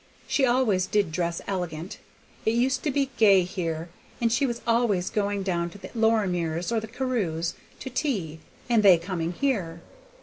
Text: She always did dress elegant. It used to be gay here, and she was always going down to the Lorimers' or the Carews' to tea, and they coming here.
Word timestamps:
She 0.27 0.47
always 0.47 0.87
did 0.87 1.11
dress 1.11 1.41
elegant. 1.45 1.99
It 2.43 2.55
used 2.55 2.81
to 2.85 2.89
be 2.89 3.11
gay 3.17 3.43
here, 3.43 3.89
and 4.19 4.31
she 4.31 4.47
was 4.47 4.61
always 4.65 5.11
going 5.11 5.43
down 5.43 5.69
to 5.69 5.77
the 5.77 5.91
Lorimers' 5.93 6.71
or 6.71 6.79
the 6.79 6.87
Carews' 6.87 7.53
to 7.81 7.89
tea, 7.91 8.39
and 8.67 8.81
they 8.81 8.97
coming 8.97 9.33
here. 9.33 9.83